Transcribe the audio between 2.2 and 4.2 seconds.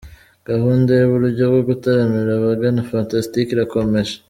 abagana Fantastic irakomeje.